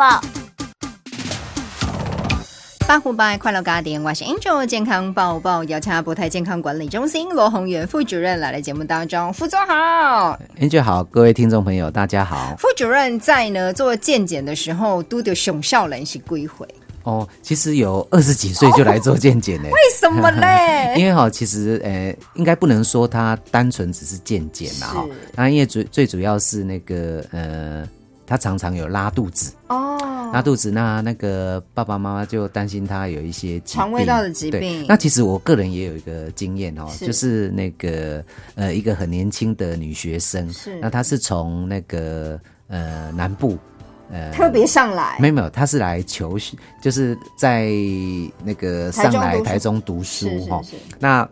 [0.00, 0.18] 报。
[2.88, 9.30] 八虎八快乐家庭，我是 Angel 健康报报，邀请博泰健康管理中心罗宏源副主任来到节目当中。
[9.34, 12.56] 副总好，Angel 好，各位听众朋友大家好。
[12.58, 16.66] 副主任在呢做健检的时候，都得熊笑人是归回
[17.02, 17.28] 哦。
[17.42, 19.68] 其实有二十几岁就来做健检呢？
[19.68, 20.94] 为什么嘞？
[20.96, 25.04] 因为哈，其实呃，应该不能说他单纯只是健检啦哈。
[25.34, 27.86] 那因为最最主要是那个呃。
[28.30, 29.52] 他常常有拉肚子。
[29.66, 29.98] 哦，
[30.32, 34.86] 拉肚子，那那个爸爸妈妈就担心他有一些肠胃道的疾病。
[34.88, 38.24] 那其实我个人也有一个经验哦，就是那个
[38.54, 40.78] 呃一个很年轻的女学生，是。
[40.78, 42.38] 那她是从那个
[42.68, 43.58] 呃南部
[44.12, 47.68] 呃特别上来，没有没有，她是来求学，就是在
[48.44, 50.28] 那个上来台中读书。
[50.46, 50.62] 哈。
[51.00, 51.28] 那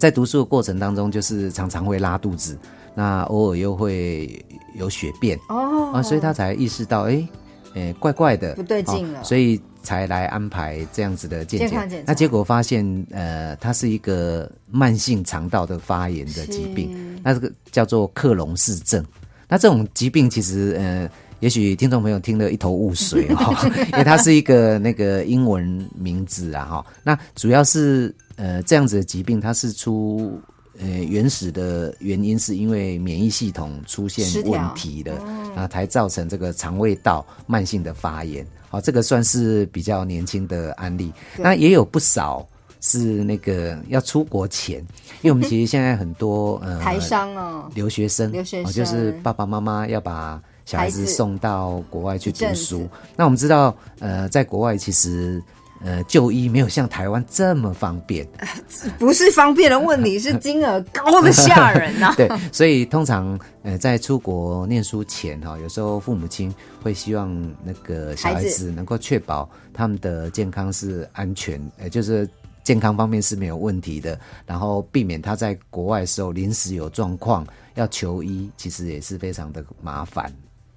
[0.00, 2.58] 在读书的过程当中，就是常常会拉肚子。
[2.98, 4.44] 那偶尔又会
[4.74, 7.28] 有血便哦啊，所以他才意识到，哎，
[7.76, 12.04] 哎，怪怪的，不对劲了，所以才来安排这样子的健检。
[12.04, 19.04] 那结果发现，呃，它是一个慢性肠道的发炎的疾病，那这个叫做克隆氏症。
[19.48, 23.54] 那这种疾病其实，呃，也许听众朋友听得一头雾水哈，
[23.94, 26.86] 因为它是一个那个英文名字啊哈。
[27.04, 30.36] 那主要是，呃，这样子的疾病，它是出。
[30.80, 35.14] 呃，原始的原因是因为免疫系统出现问题了，
[35.56, 38.46] 啊，才造成这个肠胃道慢性的发炎。
[38.68, 41.12] 好，这个算是比较年轻的案例。
[41.36, 42.46] 那也有不少
[42.80, 44.78] 是那个要出国前，
[45.22, 52.88] 因为我们其实现在很多呃台商哦，留学生，留学生就是爸爸妈妈要把小孩子送到国外去读书。
[53.16, 55.42] 那我们知道，呃，在国外其实。
[55.84, 58.26] 呃，就医没有像台湾这么方便，
[58.98, 62.12] 不是方便的问题，是金额高的吓人呐。
[62.18, 67.30] 对，所以通常呃，在出国念书前哈，有时候父母亲会希望
[67.62, 72.28] 那个小孩子能够确保他们的健康是安全，呃，就是
[72.64, 77.46] 健康方面是没有问题的，然后避免他在国外的时候临时有状况
[77.76, 80.32] 要求医，其实也是非常的麻烦。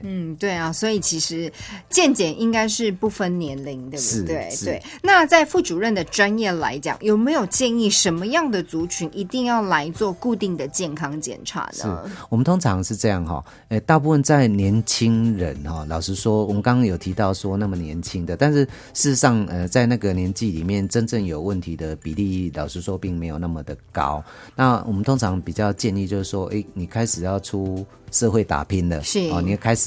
[0.00, 1.52] 嗯，对啊，所以其实
[1.88, 4.48] 健检应该是不分年龄，对不对？
[4.64, 4.82] 对。
[5.02, 12.02] 那在副主任的专业来讲，有没有建议什么样的族群一定要来做固定的健康检查呢？
[12.06, 18.64] 是我们通常是这样哈，呃，大部分在年轻人哈，老实说，我们刚刚有提到说那么年轻的，但是
[18.94, 24.24] 事实上，呃，在那个年纪里面，真正有问题的比例，老实说，并没有那么的高。
[24.56, 27.86] 那我们通常比较建议就是说，哎，你开始要出。
[28.12, 29.81] 社会打拼了，是哦，你要开始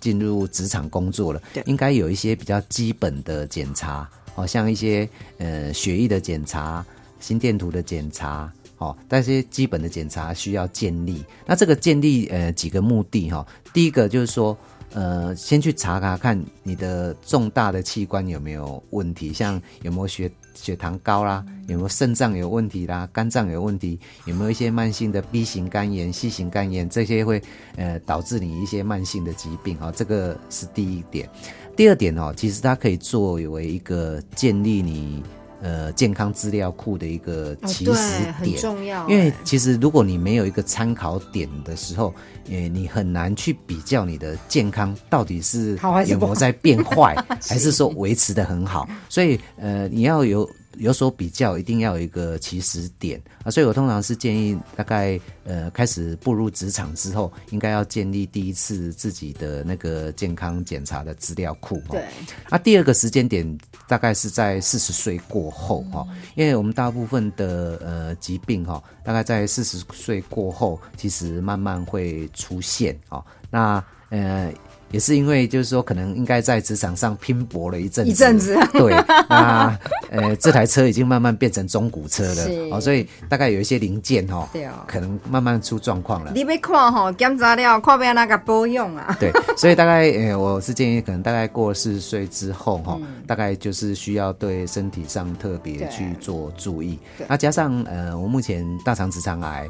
[0.00, 6.84] 进入职场工作了，应该有一些比较基本的检查，哦，像一些呃血液的检查、
[7.20, 11.24] 心电图的检查，哦，但些基本的检查需要建立。
[11.44, 14.56] 那这个建立呃几个目的哈，第一个就是说。
[14.94, 27.42] 呃，先去查查看你的重大的器官有没有问题，像有没有血血糖高啦，有没有肾脏有问题啦，肝脏有问题，有没有一些慢性的 B 型肝炎、C 型肝炎，这些会
[27.76, 31.28] 呃导致你一些慢性的疾病啊，这个是第一点。
[31.76, 35.22] 第二点哦，其实它可以作为一个建立你。
[35.64, 42.12] 呃，健康资料库的一个起始点很重要，因为其实如果你没有一个参考点的时候，
[42.50, 47.16] 呃，你很难去比较你的健康到底是有没有在变坏，
[47.48, 48.86] 还是说维持的很好。
[49.08, 50.46] 所以，呃，你要有。
[50.78, 61.82] 有所比较，一定要有一个起始点啊，所以我通常是建议，大概呃开始步入职场之后，应该要建立第一次自己的那个健康检查的资料库。
[61.90, 62.04] 对，
[62.50, 74.52] 那第二个时间点大概是在四十岁过后哈，因为我们大部分的呃疾病哈，大概在四十岁过后，其实慢慢会出现啊，那呃。
[74.94, 78.92] 也是因为，就是说，可能应该在职场上拼搏了一阵子，一阵子，对，
[79.28, 79.76] 那
[80.08, 86.30] 呃，这台车已经慢慢变成中古车了，哦，所以大概有一些零件哦，对哦，可能慢慢出状况了。
[86.32, 89.16] 你别看哈，检查了，看不要那个保养啊。
[89.18, 92.96] 对，所以大概呃，我是建议，可能大概过四十岁之后哈，
[93.26, 97.00] 大概就是需要对身体上特别去做注意。
[97.26, 99.68] 那加上呃，我目前大肠直肠癌。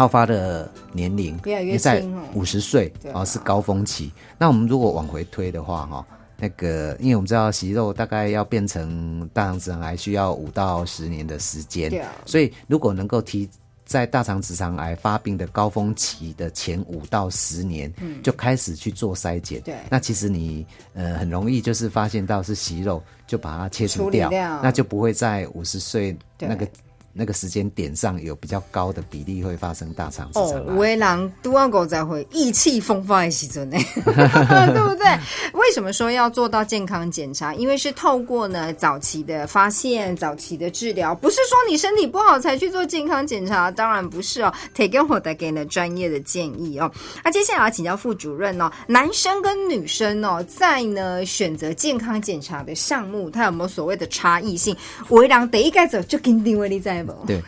[0.00, 2.02] 好发的年龄也在
[2.32, 4.10] 五十岁哦，是高峰期。
[4.38, 6.06] 那我们如果往回推的话，哈，
[6.38, 13.46] 那个，因为我们知道息肉大概要变成大肠直肠癌需要五到十年的时间，所以如果能够提
[13.84, 17.92] 在大肠直肠癌发病的高峰期的前五到十年，
[18.22, 20.64] 就开始去做筛检，对，那其实你
[20.94, 24.30] 呃很容易就是发现到是息肉，就把它切除掉，
[24.62, 26.66] 那就不会在五十岁那个。
[27.12, 30.74] 那个时间点上有比较高的比例会发生大肠直肠哦，癌。
[30.74, 35.06] 为郎都要狗才会意气风发的时阵呢， 对不对？
[35.54, 37.54] 为什么说要做到健康检查？
[37.54, 44.52] 因为是透过呢早期的发现、早期的治疗，不是说你身体不好才去做健康检查，当然不是哦。
[44.72, 46.90] 提供我带给你的专业的建议哦。
[47.24, 54.76] 那接下来要请教副主任哦，男生跟女生哦，在呢选择健康检查的项目，它有没有所谓的差异性？
[55.08, 57.12] 为郎第一该走就跟定位你在不？
[57.26, 57.42] 对，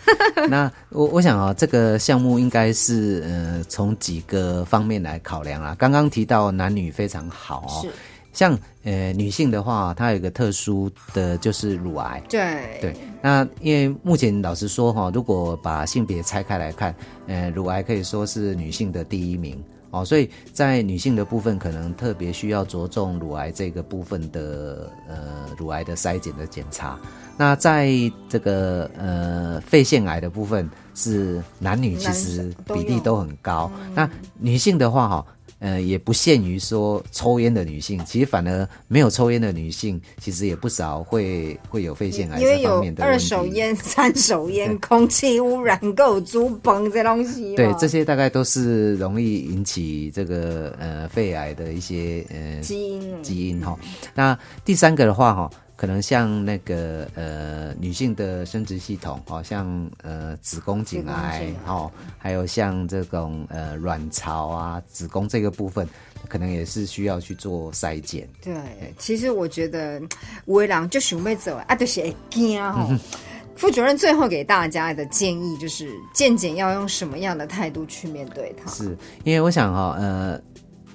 [0.48, 5.74] 那我我想啊、这个项目应该是呃从几个方面来考量啦。
[5.78, 7.86] 刚刚提到男女非常好哦，
[8.32, 12.22] 像呃女性的话，它有一个特殊的就是乳癌。
[12.28, 16.94] 对对，那因为目前老实说哈，如果把性别拆开来看，
[17.26, 26.98] 呃，乳癌可以说是女性的第一名哦，所以在女性的部分，可能特别需要着重乳癌这个部分的呃乳癌的筛检的检查。
[27.36, 27.90] 那在
[28.28, 33.70] 这个呃肺腺癌的部分，是男女其实比例都很高。
[33.94, 35.26] 那女性的话哈。
[35.62, 43.24] 呃，也不限于说抽烟的女性，其实反而没有抽烟的女性，其实也不少会会有肺腺癌这方面的问题。
[43.24, 47.56] 手烟、三手烟、 空气污染、够猪崩这东西嘛。
[47.56, 53.78] 对，这些大概都是容易引起这个呃肺癌的一些呃基因基因哈。
[54.16, 55.50] 那第三个的话哈，
[55.82, 65.84] 可能像那个呃女性的生殖系统，好像呃子宫颈癌子宫颈哦，还有像这种呃卵巢啊、子宫这个部分，
[66.28, 68.28] 可能也是需要去做筛检。
[68.40, 68.54] 对，
[68.96, 70.00] 其实我觉得
[70.44, 72.96] 吴为郎就想要走啊，就是会惊哦。
[73.56, 78.70] 副主任最后给大家的建议就是，健检要用什么样的态度去面对它？
[78.70, 80.40] 是因为我想哈、呃，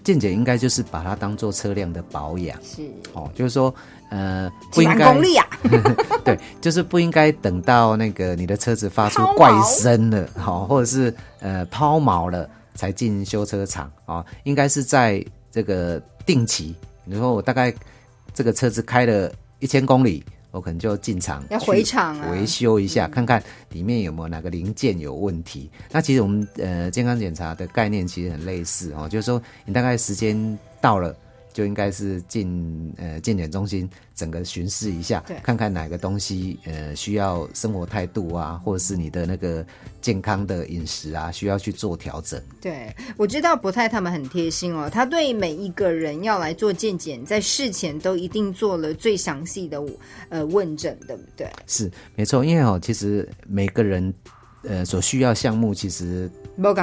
[0.08, 2.58] 健检应该就是把它当做车辆的保养。
[2.64, 2.90] 是。
[3.12, 3.76] 哦，就是说
[4.10, 5.14] 呃不应该
[6.24, 13.92] 对，就是不应该等到那个你的车子发出怪声了，好、或者是呃抛锚了才进修车厂。
[14.06, 15.22] 啊、应该是在
[15.52, 16.74] 这个定期，
[17.04, 17.74] 比如说我大概
[18.34, 20.24] 这个车子开了一千公里。
[20.58, 25.70] 我可能就进厂要回厂啊维修一下，看看里面有没有哪个零件有问题。
[25.92, 31.16] 那其实我们呃健康检查的概念其实很类似哦，就是说你大概时间到了。
[31.58, 39.66] 就应该是进呃健检中心整个巡视一下，看看哪个东西呃需要生活态度啊，或者是你的那个
[40.00, 42.40] 健康的饮食啊，需要去做调整。
[42.62, 49.84] 对，我知道博泰他们很贴心哦，他对每一个人要来做健检，在事前都一定做了最详细的
[50.30, 51.50] 呃问诊，对不对？
[51.66, 54.14] 是没错，因为哦，其实每个人
[54.62, 56.30] 呃所需要项目其实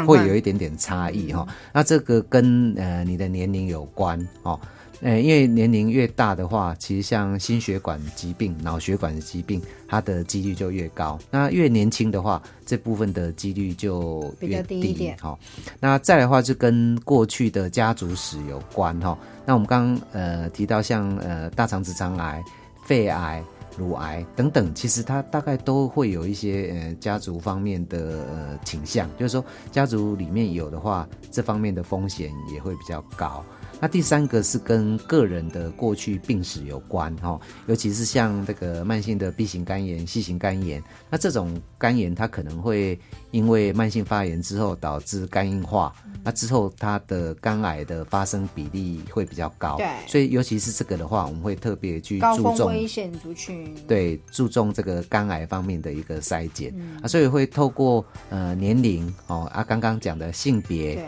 [0.06, 4.58] 会有一点点差异哈、那这个跟呃你的年龄有关哦。
[5.00, 11.18] 呃，因为年龄越大的话，其实像心血管疾病、脑血管疾病，它的几率就越高。
[11.30, 15.38] 那越年轻的话，这部分的几率就比较越低一点好、
[15.78, 22.42] 那再来的话，就跟过去的家族史有关哈、那我们刚刚呃提到像呃大肠直肠癌、
[22.86, 23.44] 肺癌。
[23.76, 33.44] 乳癌等等，其实它大概都会有一些呃家族方面的呃倾向，就是说家族里面有的话，这方面的风险也会比较高。
[33.80, 42.98] 那第三个是跟个人的过去病史有关哈、哦，尤其是像这个慢性的 B 型肝炎、C 型肝炎，那这种肝炎它可能会
[43.30, 49.76] 因为慢性发炎之后导致肝硬化，那之后它的肝癌的发生比例会比较高。
[49.76, 49.86] 对。
[50.06, 56.98] 所以尤其是这个的话，我们会特别去注重危险族群，对，注重这个肝癌方面的一个筛检、嗯。
[57.02, 61.04] 啊，所以会透过呃年龄哦啊，刚刚讲的性别对，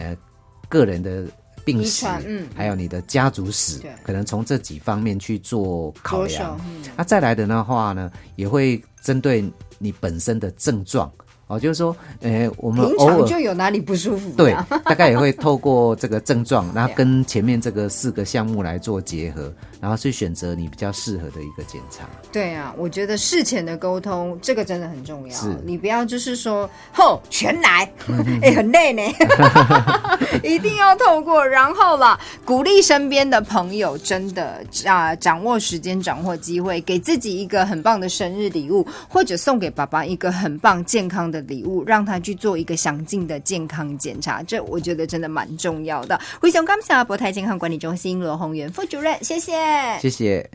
[0.00, 0.16] 呃
[0.68, 1.24] 个人的
[1.66, 6.58] 病史，嗯还有你的家族史对，可能从这几方面去做考量。
[6.96, 9.44] 那、再来的的话呢，也会针对
[9.78, 11.12] 你本身的症状
[11.48, 14.52] 哦，就是说，呃，我们平偶尔常就有哪里不舒服，对，
[14.84, 22.04] 大概也会透过这个症状， 然后跟前面这个四个项目来做结合，然后去选择你比较适合的一个检查。
[22.32, 25.36] 对啊，我觉得事前的沟通这个真的很重要。
[25.36, 25.56] 是。
[25.64, 27.88] 你不要就是说吼全来，
[28.42, 29.02] 哎、很累呢，
[30.42, 46.18] 一定要透过，然后啦，鼓励身边的朋友，真的啊、掌握时间，掌握机会，给自己一个很棒的生日礼物，或者送给爸爸一个很棒健康的的礼物，让他去做一个详尽的健康检查，这我觉得真的蛮重要的。
[46.40, 49.52] 灰熊感谢博泰健康管理中心罗宏元副主任，谢谢。
[50.00, 50.48] 谢谢。